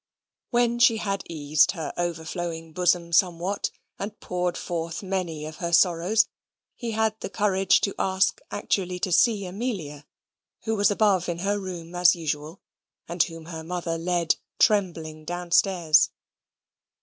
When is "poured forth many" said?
4.19-5.45